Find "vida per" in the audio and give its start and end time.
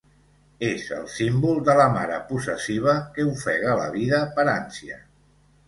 3.99-4.51